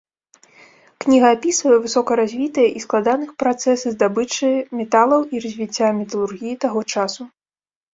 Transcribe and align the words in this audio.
Кніга 1.03 1.27
апісвае 1.37 1.77
высокаразвітыя 1.83 2.69
і 2.81 2.83
складаных 2.87 3.29
працэсы 3.45 3.87
здабычы 3.99 4.53
металаў 4.83 5.31
і 5.33 5.47
развіцця 5.49 5.97
металургіі 6.03 6.61
таго 6.67 6.81
часу. 6.95 7.33